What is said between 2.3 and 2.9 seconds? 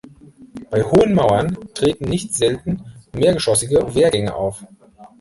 selten